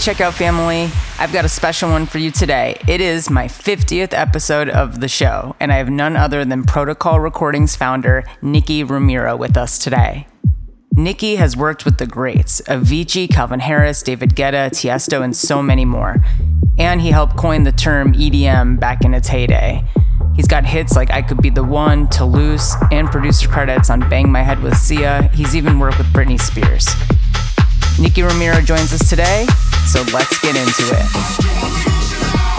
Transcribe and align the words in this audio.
Checkout 0.00 0.32
family, 0.32 0.88
I've 1.18 1.30
got 1.30 1.44
a 1.44 1.48
special 1.48 1.90
one 1.90 2.06
for 2.06 2.16
you 2.16 2.30
today. 2.30 2.80
It 2.88 3.02
is 3.02 3.28
my 3.28 3.48
50th 3.48 4.14
episode 4.14 4.70
of 4.70 5.00
the 5.00 5.08
show, 5.08 5.54
and 5.60 5.70
I 5.70 5.76
have 5.76 5.90
none 5.90 6.16
other 6.16 6.42
than 6.42 6.64
Protocol 6.64 7.20
Recordings 7.20 7.76
founder 7.76 8.24
Nicky 8.40 8.82
Romero 8.82 9.36
with 9.36 9.58
us 9.58 9.78
today. 9.78 10.26
Nicky 10.94 11.36
has 11.36 11.54
worked 11.54 11.84
with 11.84 11.98
the 11.98 12.06
greats 12.06 12.62
Avicii, 12.62 13.28
Calvin 13.28 13.60
Harris, 13.60 14.02
David 14.02 14.34
Guetta, 14.34 14.70
Tiesto, 14.70 15.22
and 15.22 15.36
so 15.36 15.62
many 15.62 15.84
more. 15.84 16.16
And 16.78 17.02
he 17.02 17.10
helped 17.10 17.36
coin 17.36 17.64
the 17.64 17.72
term 17.72 18.14
EDM 18.14 18.80
back 18.80 19.04
in 19.04 19.12
its 19.12 19.28
heyday. 19.28 19.84
He's 20.34 20.48
got 20.48 20.64
hits 20.64 20.96
like 20.96 21.10
I 21.10 21.20
Could 21.20 21.42
Be 21.42 21.50
the 21.50 21.62
One, 21.62 22.08
Toulouse, 22.08 22.74
and 22.90 23.10
producer 23.10 23.48
credits 23.48 23.90
on 23.90 24.00
Bang 24.08 24.32
My 24.32 24.40
Head 24.40 24.62
with 24.62 24.78
Sia. 24.78 25.30
He's 25.34 25.54
even 25.54 25.78
worked 25.78 25.98
with 25.98 26.06
Britney 26.06 26.40
Spears. 26.40 26.86
Nicky 27.98 28.22
Romero 28.22 28.60
joins 28.60 28.92
us 28.92 29.08
today, 29.08 29.46
so 29.86 30.02
let's 30.12 30.38
get 30.40 30.56
into 30.56 30.84
it. 30.94 32.49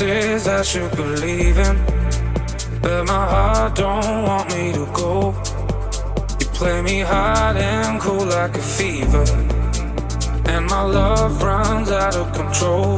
Says 0.00 0.48
I 0.48 0.62
should 0.62 0.90
believe 0.96 1.58
in, 1.58 1.76
but 2.80 3.04
my 3.04 3.24
heart 3.32 3.74
don't 3.74 4.22
want 4.28 4.48
me 4.54 4.72
to 4.72 4.86
go. 4.94 5.34
You 6.40 6.46
play 6.58 6.80
me 6.80 7.00
hot 7.00 7.56
and 7.58 8.00
cool 8.00 8.24
like 8.24 8.56
a 8.56 8.62
fever, 8.62 9.26
and 10.52 10.64
my 10.74 10.84
love 10.84 11.42
runs 11.42 11.90
out 11.90 12.16
of 12.16 12.32
control. 12.32 12.96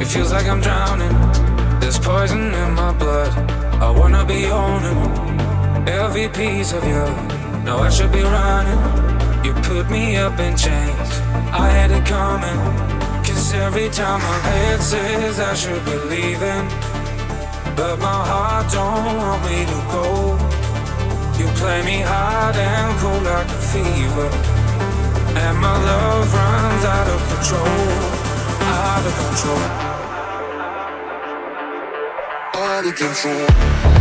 It 0.00 0.06
feels 0.12 0.30
like 0.30 0.46
I'm 0.46 0.60
drowning. 0.60 1.16
There's 1.80 1.98
poison 1.98 2.54
in 2.62 2.70
my 2.74 2.92
blood. 2.92 3.32
I 3.86 3.90
wanna 3.90 4.24
be 4.24 4.46
owning 4.46 5.02
every 5.88 6.28
piece 6.28 6.72
of 6.72 6.84
you 6.84 7.36
every 13.56 13.88
time 13.88 14.20
my 14.20 14.38
head 14.48 14.80
says 14.82 15.40
I 15.40 15.54
should 15.54 15.84
be 15.84 15.96
leaving, 16.12 16.68
but 17.74 17.98
my 17.98 18.20
heart 18.30 18.70
don't 18.72 19.16
want 19.16 19.42
me 19.44 19.64
to 19.72 19.78
go. 19.94 20.06
You 21.38 21.46
play 21.60 21.84
me 21.84 22.00
hard 22.00 22.56
and 22.56 22.98
cold 23.00 23.22
like 23.22 23.48
a 23.48 23.60
fever, 23.72 24.28
and 25.42 25.58
my 25.58 25.76
love 25.90 26.34
runs 26.34 26.84
out 26.84 27.08
of 27.14 27.20
control, 27.32 27.88
out 28.76 29.04
of 29.08 29.14
control, 29.22 29.64
out 32.62 32.86
of 32.86 32.94
control. 32.96 33.95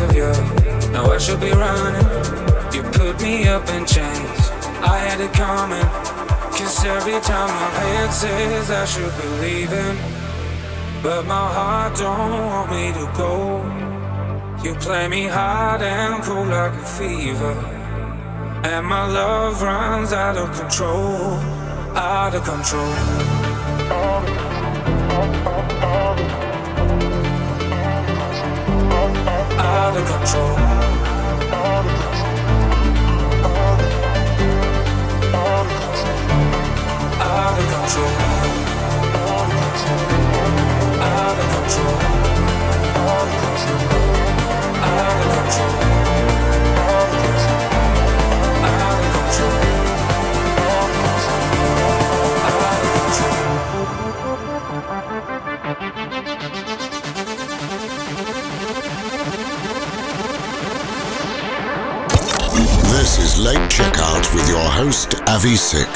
Now 0.00 1.12
I 1.12 1.18
should 1.18 1.38
be 1.40 1.52
running. 1.52 2.04
You 2.74 2.82
put 2.82 3.22
me 3.22 3.46
up 3.46 3.68
in 3.68 3.86
chains. 3.86 4.40
I 4.82 4.98
had 4.98 5.20
it 5.20 5.32
coming. 5.32 5.86
Cause 6.50 6.84
every 6.84 7.20
time 7.20 7.48
my 7.48 7.70
head 7.78 8.12
says 8.12 8.70
I 8.72 8.86
should 8.86 9.14
be 9.22 9.28
leaving. 9.40 9.96
But 11.00 11.26
my 11.26 11.46
heart 11.58 11.96
don't 11.96 12.30
want 12.30 12.70
me 12.72 12.92
to 12.92 13.06
go. 13.16 13.62
You 14.64 14.74
play 14.74 15.06
me 15.06 15.28
hard 15.28 15.80
and 15.82 16.24
cold 16.24 16.48
like 16.48 16.72
a 16.72 16.84
fever. 16.84 17.52
And 18.64 18.84
my 18.86 19.06
love 19.06 19.62
runs 19.62 20.12
out 20.12 20.36
of 20.36 20.58
control. 20.58 21.38
Out 21.94 22.34
of 22.34 22.42
control. 22.42 22.94
Out 29.76 29.96
of 29.96 30.06
control. 30.06 30.54
out 37.20 37.58
of 37.58 37.66
control. 37.74 38.12
Out 41.02 41.38
of 41.40 41.46
control. 41.54 41.98
Out 44.64 45.00
of 45.00 45.20
control. 56.14 56.33
Late 63.38 63.58
Checkout 63.68 64.32
with 64.32 64.48
your 64.48 64.60
host, 64.60 65.16
Avi 65.26 65.56
Sick. 65.56 65.88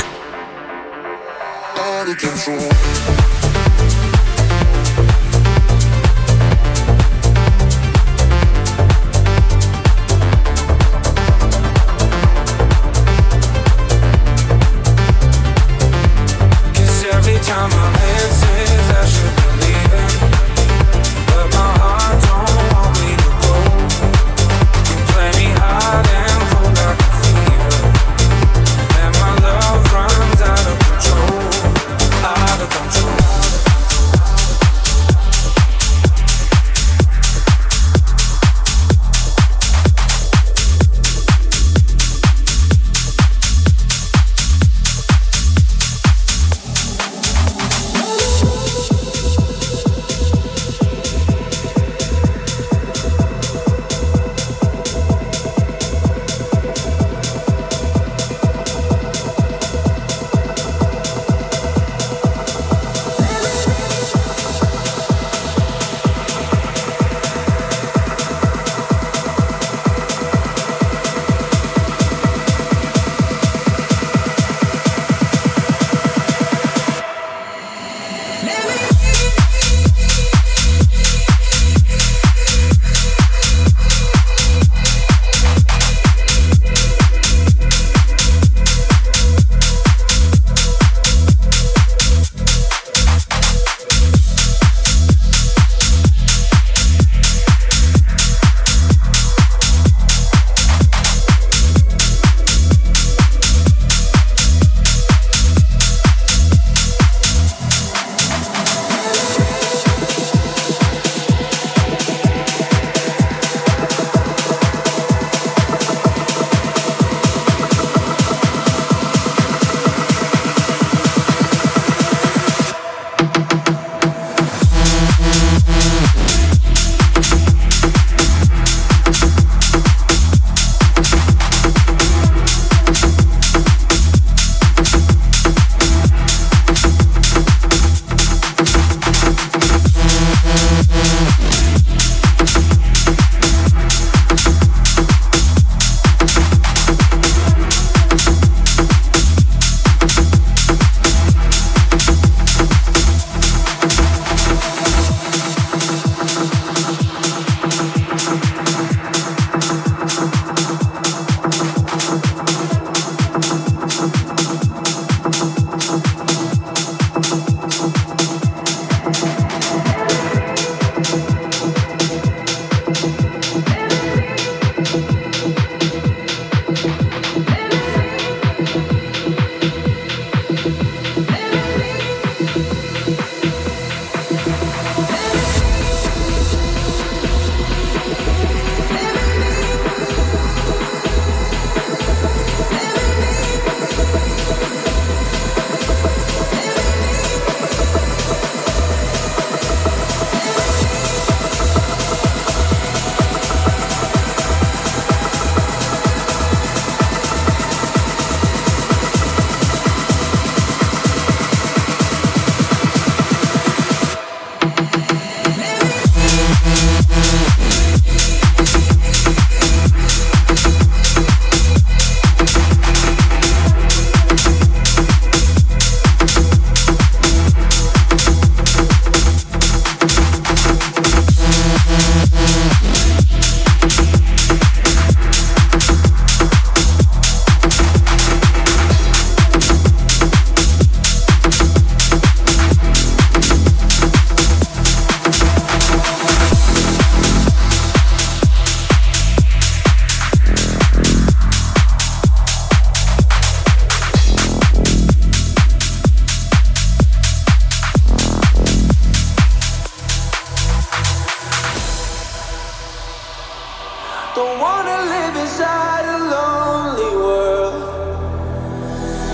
Don't 264.38 264.60
wanna 264.60 264.98
live 265.14 265.36
inside 265.44 266.04
a 266.16 266.18
lonely 266.34 267.12
world. 267.24 267.82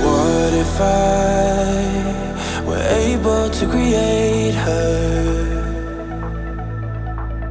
What 0.05 0.53
if 0.65 0.75
I 0.81 2.65
were 2.69 2.87
able 3.07 3.51
to 3.59 3.65
create 3.75 4.57
her? 4.67 4.95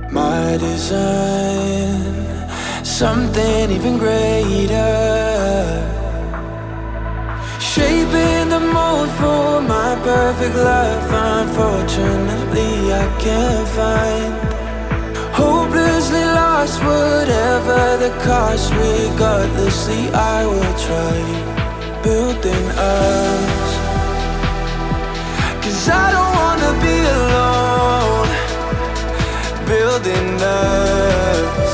My 0.09 0.57
design, 0.57 2.25
something 2.83 3.69
even 3.77 3.99
greater. 3.99 4.95
Shaping 7.59 8.49
the 8.55 8.61
mold 8.75 9.09
for 9.19 9.61
my 9.73 9.91
perfect 10.09 10.55
life. 10.55 11.09
Unfortunately, 11.39 12.73
I 13.01 13.05
can't 13.23 13.67
find. 13.77 14.32
Lost, 16.63 16.82
whatever 16.82 17.97
the 17.97 18.10
cost. 18.23 18.71
Regardlessly, 18.71 20.08
I 20.13 20.45
will 20.45 20.73
try. 20.86 21.19
Building 22.02 22.65
us. 22.78 23.69
Cause 25.62 25.89
I 25.89 26.08
don't 26.15 26.34
wanna 26.41 26.71
be 26.86 26.97
alone. 27.19 28.30
Building 29.67 30.41
us. 30.41 31.72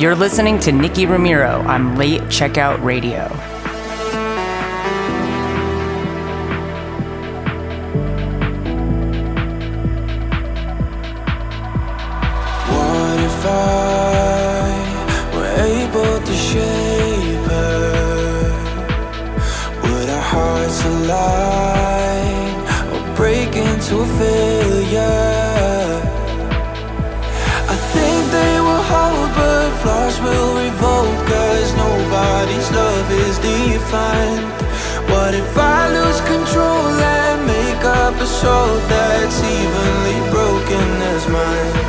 You're 0.00 0.14
listening 0.14 0.58
to 0.60 0.72
Nicky 0.72 1.04
Romero 1.04 1.60
on 1.68 1.96
Late 1.96 2.22
Checkout 2.22 2.82
Radio. 2.82 3.28
Defined. 33.90 34.46
What 35.10 35.34
if 35.34 35.58
I 35.58 35.88
lose 35.90 36.20
control 36.20 36.86
and 37.02 37.46
make 37.46 37.84
up 37.84 38.14
a 38.14 38.26
soul 38.26 38.76
that's 38.88 39.42
evenly 39.42 40.30
broken 40.30 40.86
as 41.14 41.28
mine? 41.28 41.79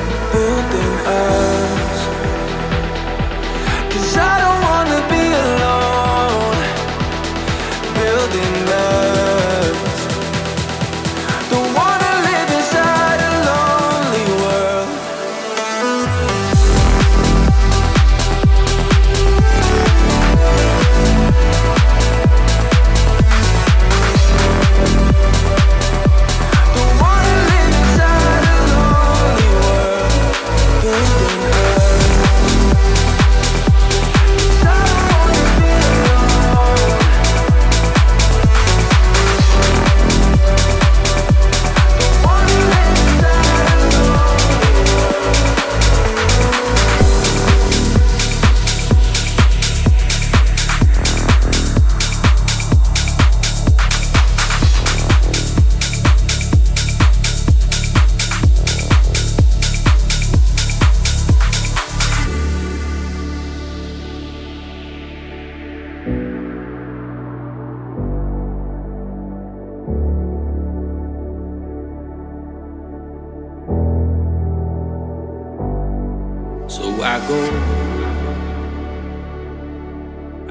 Go, 77.31 77.39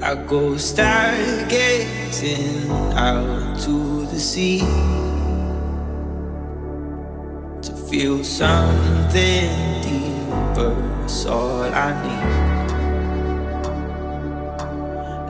I 0.03 0.15
go 0.27 0.57
stargazing 0.57 2.71
out 2.95 3.61
to 3.65 4.07
the 4.07 4.19
sea 4.19 4.61
to 7.67 7.73
feel 7.89 8.25
something 8.25 9.51
deeper. 9.83 10.75
It's 11.05 11.27
all 11.27 11.63
I 11.63 11.93
need. 12.05 12.27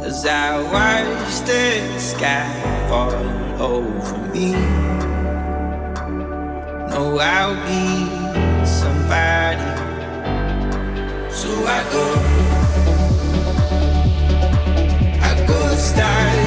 As 0.06 0.24
I 0.26 0.62
watch 0.74 1.34
the 1.48 1.68
sky 1.98 2.52
fall 2.88 3.14
over 3.60 4.18
me, 4.32 4.52
know 6.90 7.18
I'll 7.18 7.56
be 7.66 7.84
somebody. 8.66 9.79
So 11.50 11.56
I 11.66 11.82
go, 11.90 12.04
I 15.20 15.46
go 15.48 15.60
stargazing 15.74 16.39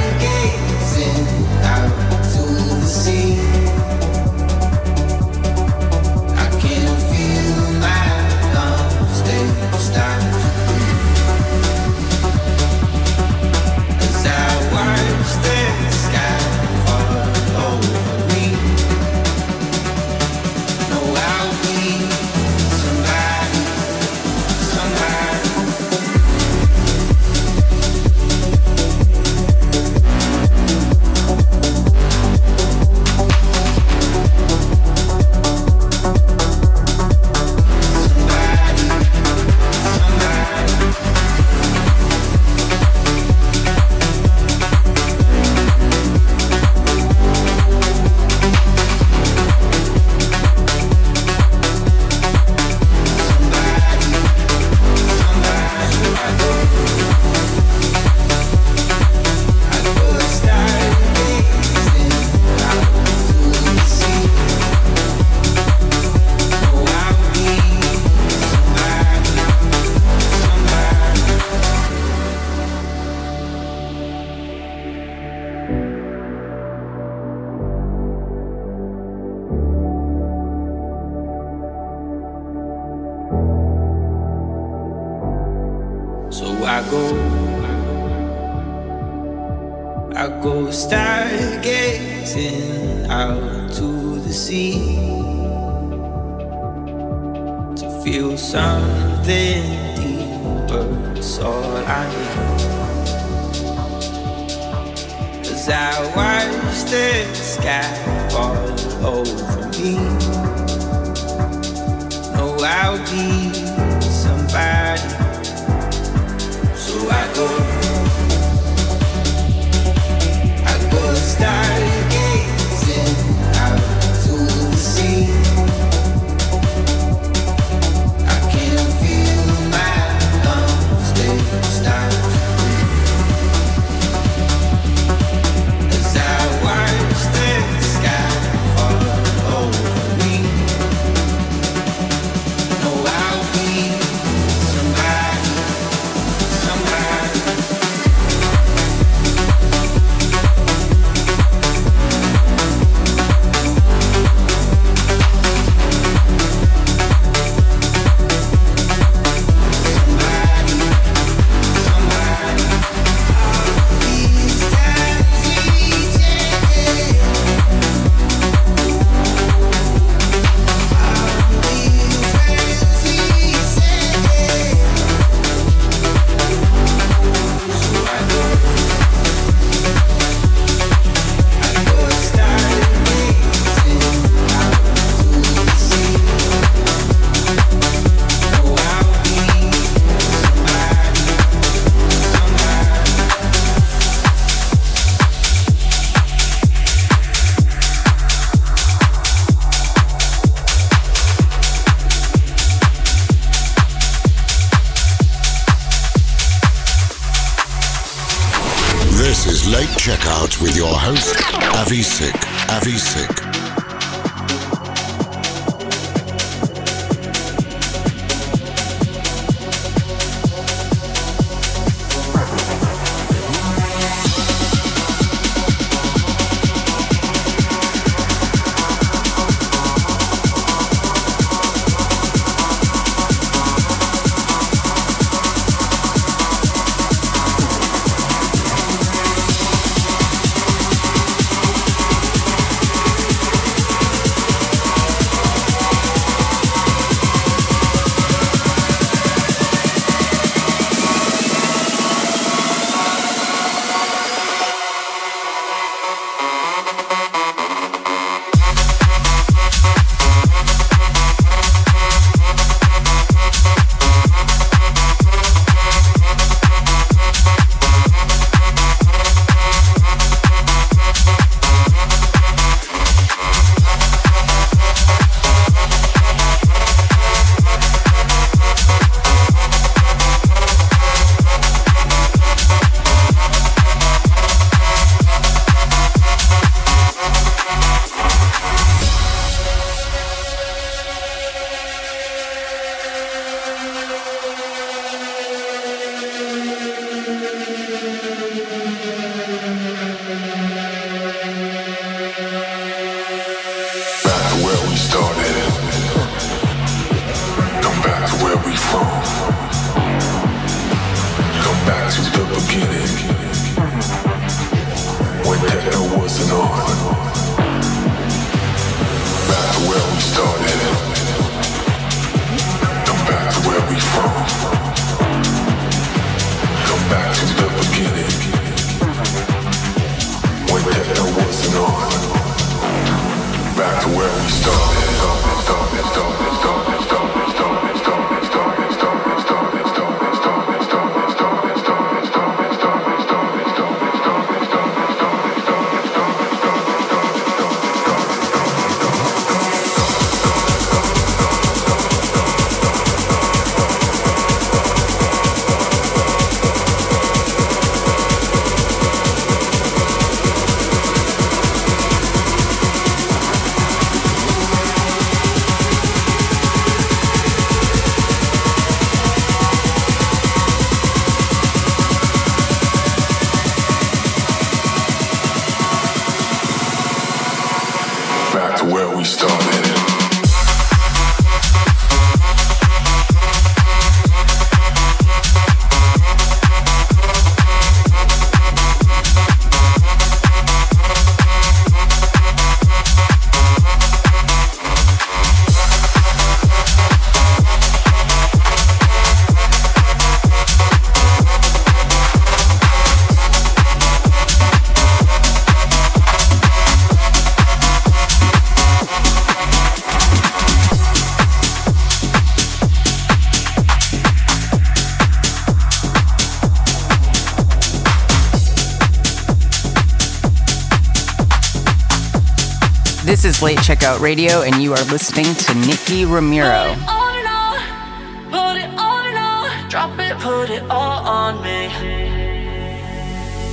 This 423.43 423.57
is 423.57 423.61
Late 423.61 423.79
Checkout 423.79 424.21
Radio, 424.21 424.61
and 424.61 424.81
you 424.81 424.93
are 424.93 425.03
listening 425.11 425.43
to 425.53 425.73
Nicky 425.73 426.23
Romero. 426.23 426.95
Put 426.95 427.03
it 427.03 427.09
on 427.09 427.35
and 427.35 427.47
on, 427.49 428.49
put 428.49 428.77
it 428.77 428.89
on 428.97 429.25
and 429.25 429.37
on. 429.37 429.89
Drop 429.89 430.17
it, 430.17 430.39
put 430.39 430.69
it 430.69 430.83
all 430.83 431.27
on 431.27 431.61
me. 431.61 431.89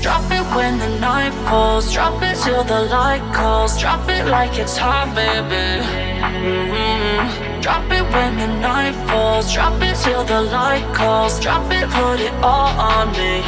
Drop 0.02 0.28
it 0.32 0.42
when 0.56 0.76
the 0.80 0.98
night 0.98 1.30
falls. 1.48 1.92
Drop 1.92 2.20
it 2.20 2.36
till 2.42 2.64
the 2.64 2.82
light 2.86 3.22
calls. 3.32 3.80
Drop 3.80 4.08
it 4.08 4.26
like 4.26 4.58
it's 4.58 4.76
hot, 4.76 5.14
baby. 5.14 5.86
Mm-hmm. 6.18 7.60
Drop 7.60 7.84
it 7.92 8.02
when 8.12 8.38
the 8.38 8.48
night 8.58 8.96
falls. 9.08 9.52
Drop 9.52 9.80
it 9.82 9.94
till 10.02 10.24
the 10.24 10.42
light 10.42 10.92
calls. 10.96 11.38
Drop 11.38 11.70
it, 11.70 11.88
put 11.90 12.18
it 12.18 12.32
all 12.42 12.74
on 12.76 13.12
me. 13.12 13.44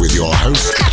with 0.00 0.14
your 0.14 0.32
host, 0.34 0.85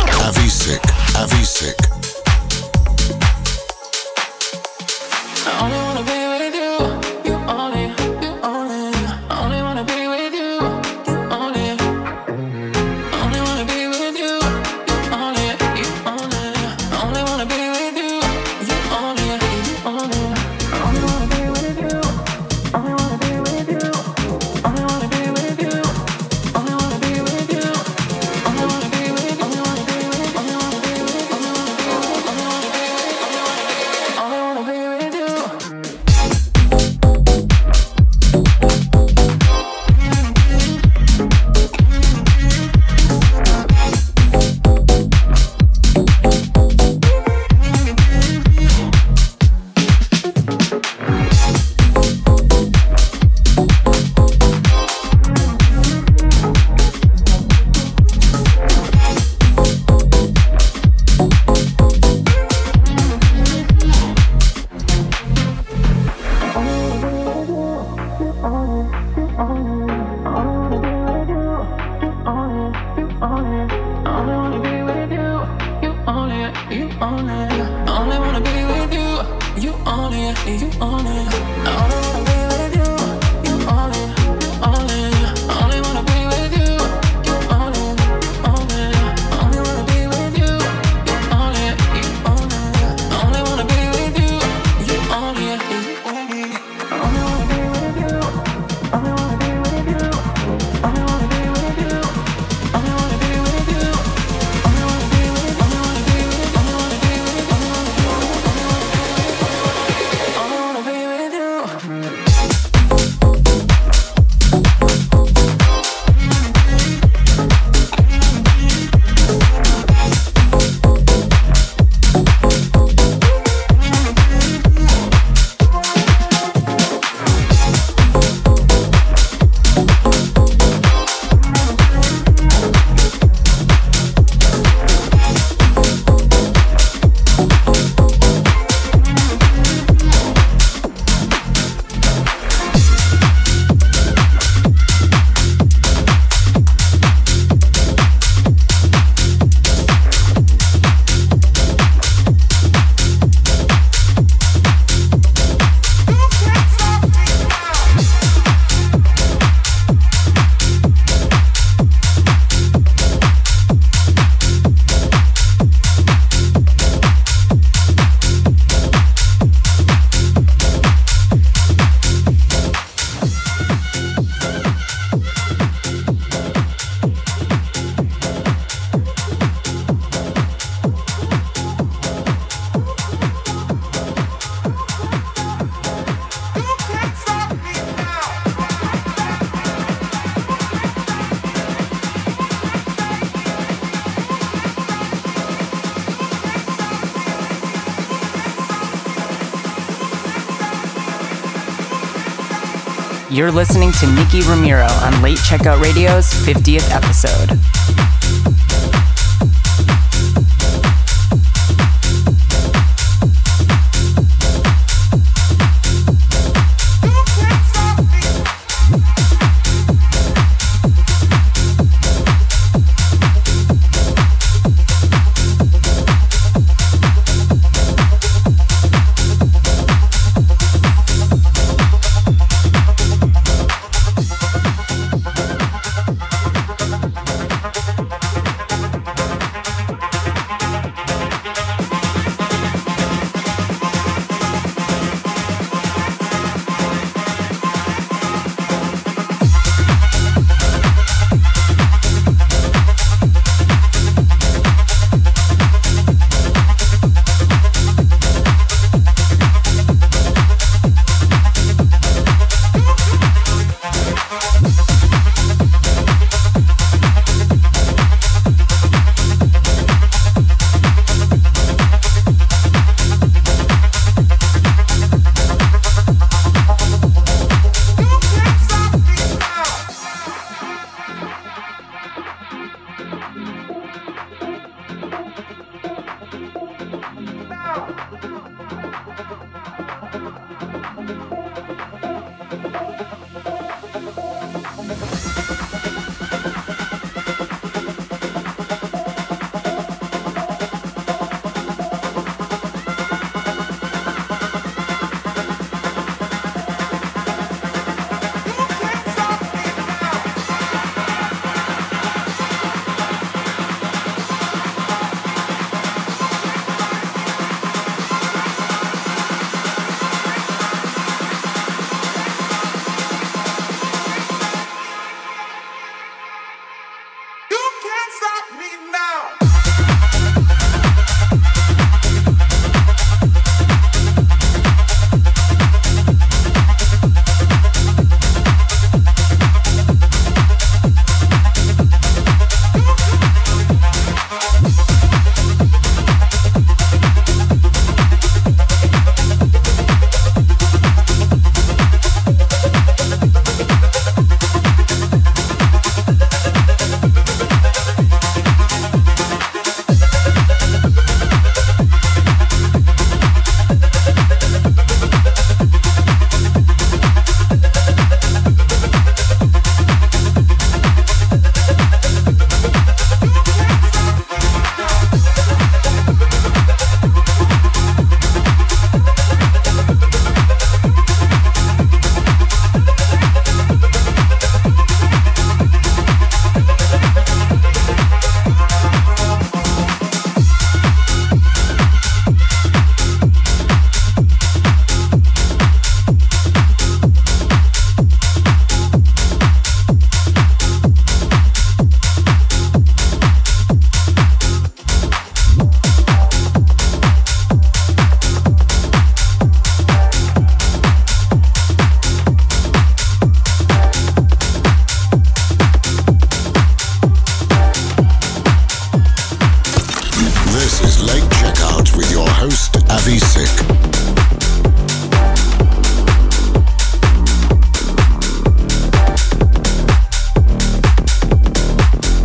You're 203.44 203.52
listening 203.52 203.92
to 204.00 204.06
Nicky 204.06 204.40
Romero 204.40 204.86
on 204.86 205.20
Late 205.20 205.36
Checkout 205.36 205.78
Radio's 205.82 206.32
50th 206.32 206.90
episode. 206.90 207.60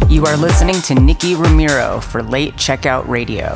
You 0.10 0.26
are 0.26 0.36
listening 0.36 0.82
to 0.82 0.96
Nicky 0.96 1.36
Romero 1.36 2.00
for 2.00 2.24
Late 2.24 2.56
Checkout 2.56 3.08
Radio. 3.08 3.54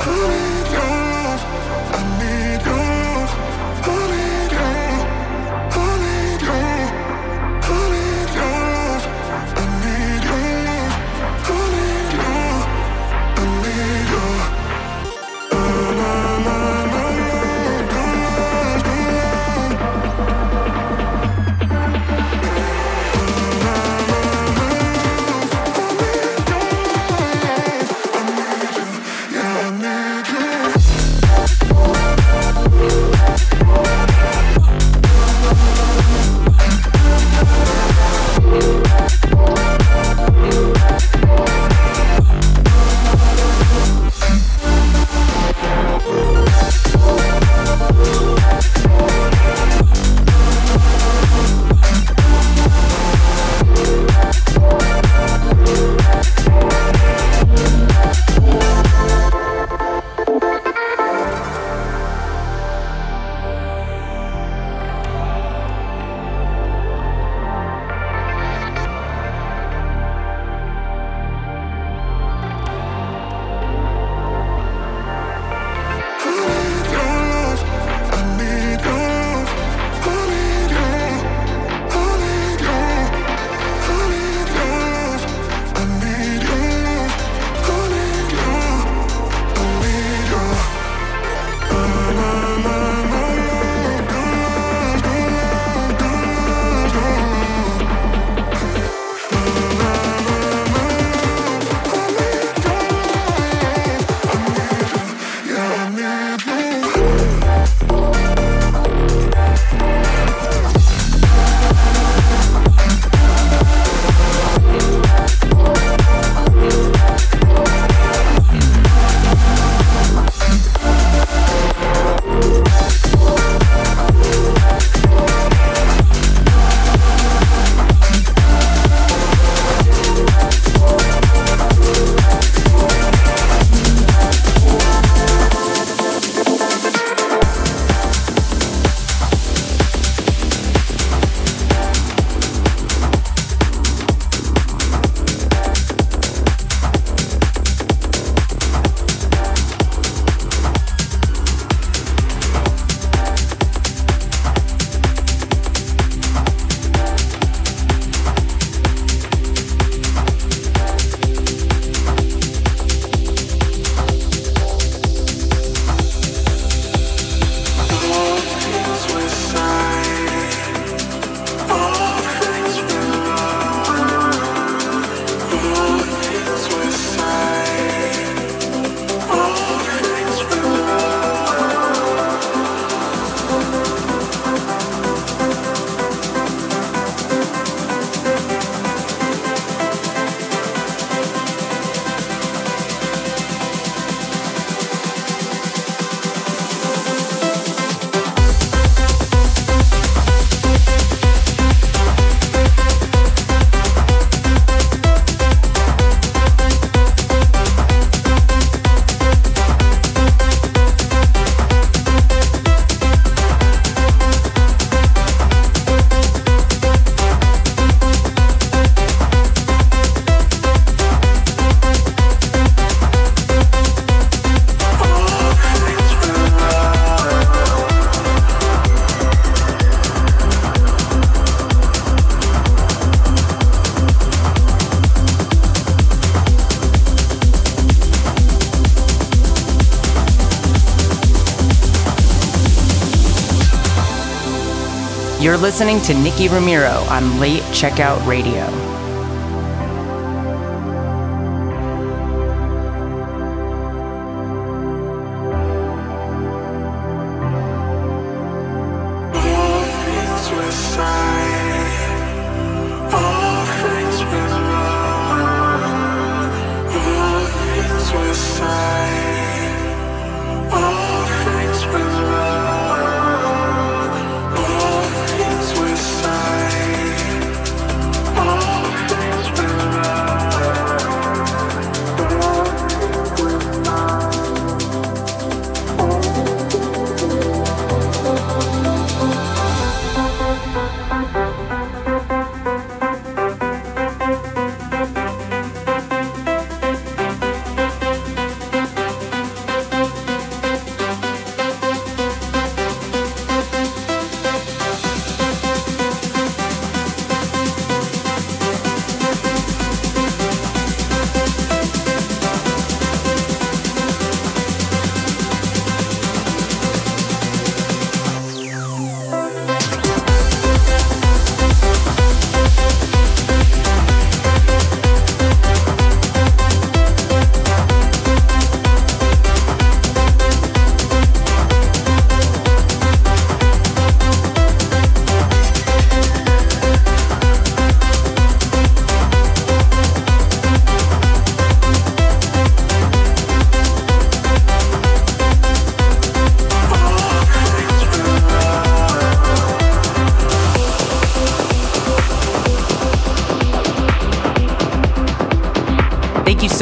You're 245.54 245.62
listening 245.62 246.00
to 246.02 246.14
Nicky 246.14 246.48
Romero 246.48 246.90
on 247.08 247.38
Late 247.38 247.62
Checkout 247.70 248.26
Radio. 248.26 248.93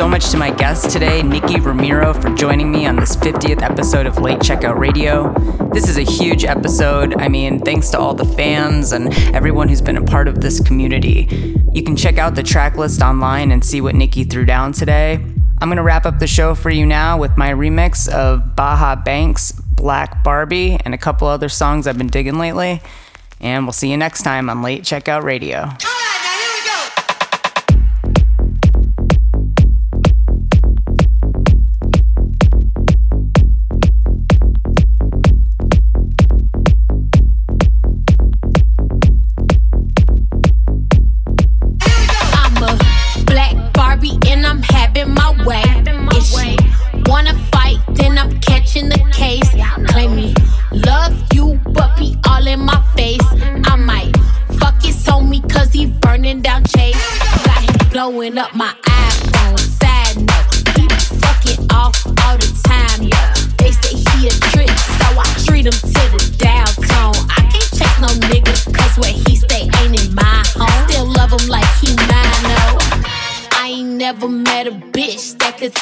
So 0.03 0.09
much 0.09 0.31
to 0.31 0.37
my 0.37 0.51
guest 0.51 0.91
today, 0.91 1.23
Nicky 1.23 1.61
Romero, 1.61 2.13
for 2.13 2.29
joining 2.31 2.73
me 2.73 2.87
on 2.87 2.97
this 2.97 3.15
50th 3.15 3.63
episode 3.63 4.05
of 4.05 4.19
Late 4.19 4.41
Checkout 4.41 4.77
Radio. 4.77 5.33
This 5.73 5.89
is 5.89 5.97
a 5.97 6.03
huge 6.03 6.45
episode. 6.45 7.15
I 7.21 7.29
mean, 7.29 7.61
thanks 7.61 7.89
to 7.91 8.01
all 8.01 8.13
the 8.13 8.25
fans 8.25 8.91
and 8.91 9.15
everyone 9.33 9.69
who's 9.69 9.81
been 9.81 9.97
a 9.97 10.03
part 10.03 10.27
of 10.27 10.41
this 10.41 10.59
community. 10.59 11.29
You 11.73 11.85
can 11.85 11.95
check 11.95 12.19
out 12.19 12.35
the 12.35 12.43
track 12.43 12.77
list 12.77 13.01
online 13.01 13.53
and 13.53 13.65
see 13.65 13.81
what 13.81 13.95
Nicky 13.95 14.25
threw 14.25 14.45
down 14.45 14.73
today. 14.73 15.25
I'm 15.61 15.69
going 15.69 15.77
to 15.77 15.85
wrap 15.85 16.05
up 16.05 16.19
the 16.19 16.27
show 16.27 16.57
for 16.57 16.71
you 16.71 16.85
now 16.85 17.17
with 17.17 17.37
my 17.37 17.53
remix 17.53 18.09
of 18.13 18.57
Baja 18.57 18.97
Banks' 18.97 19.53
Black 19.53 20.25
Barbie 20.25 20.81
and 20.85 20.95
a 20.95 20.99
couple 20.99 21.29
other 21.29 21.49
songs 21.49 21.87
I've 21.87 21.97
been 21.97 22.09
digging 22.09 22.41
lately. 22.41 22.83
And 23.41 23.67
we'll 23.67 23.73
see 23.73 23.89
you 23.89 23.97
next 23.97 24.23
time 24.23 24.51
on 24.51 24.63
Late 24.63 24.83
Checkout 24.83 25.23
Radio. 25.23 25.69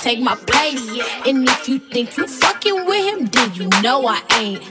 Take 0.02 0.20
my 0.20 0.34
place. 0.34 0.88
And 1.26 1.48
if 1.48 1.68
you 1.68 1.78
think 1.78 2.16
you 2.16 2.26
fucking 2.26 2.86
with 2.86 3.04
him, 3.04 3.26
then 3.26 3.54
you 3.54 3.68
know 3.82 4.06
I 4.06 4.20
ain't. 4.38 4.64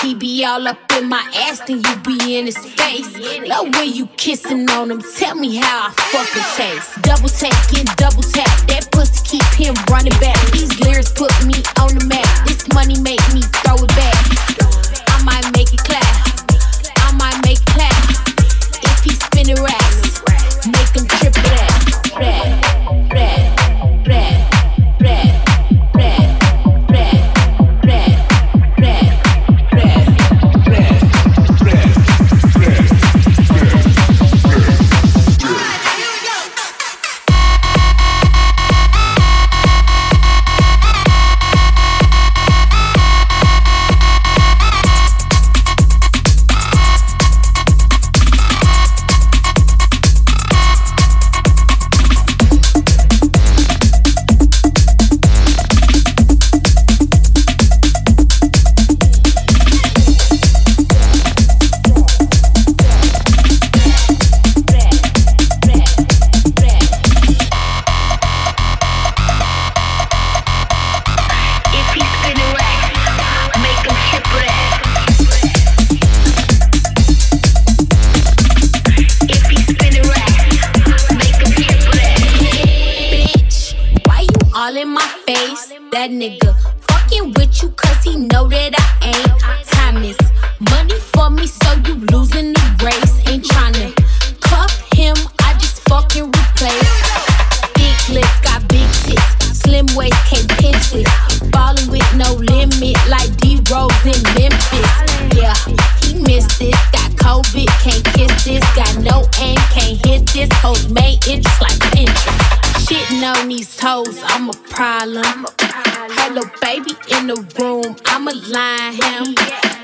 He 0.00 0.14
be 0.14 0.44
all 0.44 0.66
up 0.66 0.78
in 0.96 1.08
my 1.08 1.24
ass, 1.34 1.60
then 1.60 1.82
you 1.82 1.96
be 1.96 2.38
in 2.38 2.46
his 2.46 2.58
face. 2.58 3.10
Love 3.46 3.74
when 3.74 3.92
you 3.92 4.06
kissing 4.16 4.68
on 4.70 4.90
him, 4.90 5.02
tell 5.16 5.34
me 5.34 5.56
how 5.56 5.88
I 5.88 5.92
fucking 6.12 6.48
taste. 6.56 7.02
Double 7.02 7.28
taking, 7.28 7.84
double 7.96 8.22
tap, 8.22 8.66
that 8.68 8.88
pussy 8.92 9.20
keep 9.24 9.44
him 9.54 9.74
running 9.90 10.18
back. 10.20 10.38
These 10.52 10.78
lyrics 10.80 11.12
put 11.12 11.32
me 11.46 11.62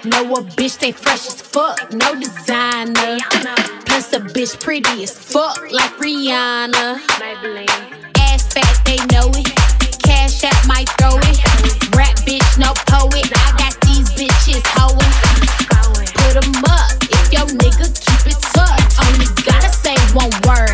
Know 0.07 0.35
a 0.35 0.43
bitch, 0.55 0.79
they 0.79 0.93
fresh 0.93 1.27
as 1.27 1.43
fuck, 1.43 1.93
no 1.93 2.15
designer. 2.15 3.19
Plus 3.87 4.13
a 4.13 4.21
bitch 4.21 4.61
pretty 4.63 5.03
as 5.03 5.11
fuck, 5.11 5.59
like 5.73 5.91
Rihanna. 5.99 7.01
Ass 8.21 8.53
fat, 8.55 8.81
they 8.87 8.99
know 9.11 9.29
it. 9.35 9.51
Cash 10.03 10.45
app 10.45 10.67
might 10.69 10.89
throw 10.99 11.19
it. 11.19 11.39
Rap 11.97 12.15
bitch, 12.23 12.57
no 12.57 12.73
poet. 12.87 13.27
I 13.35 13.47
got 13.59 13.75
these 13.83 14.09
bitches 14.15 14.63
hoeing. 14.79 15.13
Put 16.23 16.37
'em 16.39 16.65
up 16.71 16.93
if 17.03 17.33
your 17.33 17.47
nigga 17.59 17.87
keep 18.05 18.23
it 18.31 18.39
tucked. 18.55 18.95
Only 19.05 19.27
gotta 19.43 19.71
say 19.73 19.97
one 20.15 20.31
word, 20.47 20.66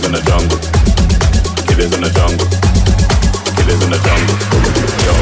Killers 0.00 0.06
in 0.06 0.12
the 0.12 0.22
jungle. 0.30 0.58
In 1.68 2.00
the 2.00 2.10
jungle. 2.10 2.46
In 3.60 3.66
the 3.90 3.98
jungle. 4.00 4.36
Yo, 5.04 5.12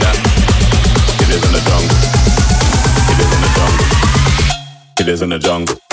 that? 0.00 0.16
In 1.20 1.28
the 1.28 1.60
jungle. 1.68 1.96
In 3.10 3.16
the 3.20 3.48
jungle. 3.56 5.22
In 5.22 5.28
the 5.28 5.38
jungle. 5.38 5.83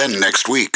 Again 0.00 0.18
next 0.18 0.48
week 0.48 0.69